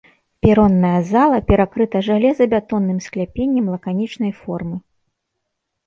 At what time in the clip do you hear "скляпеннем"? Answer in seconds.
3.11-3.65